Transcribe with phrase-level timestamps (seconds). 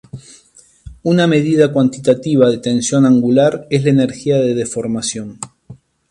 [1.03, 5.37] Una medida cuantitativa de tensión angular es la energía de deformación.